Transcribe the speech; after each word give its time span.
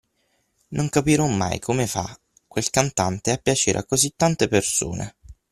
Non 0.69 0.89
capirò 0.89 1.27
mai 1.27 1.59
come 1.59 1.85
fa 1.85 2.19
quel 2.47 2.71
cantante 2.71 3.29
a 3.29 3.37
piacere 3.37 3.77
a 3.77 3.85
così 3.85 4.11
tante 4.15 4.47
persone! 4.47 5.17